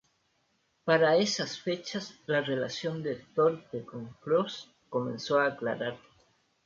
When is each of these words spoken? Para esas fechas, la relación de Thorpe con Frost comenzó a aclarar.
Para 0.83 1.15
esas 1.17 1.59
fechas, 1.61 2.15
la 2.25 2.41
relación 2.41 3.03
de 3.03 3.17
Thorpe 3.35 3.85
con 3.85 4.15
Frost 4.17 4.71
comenzó 4.89 5.37
a 5.39 5.45
aclarar. 5.45 5.99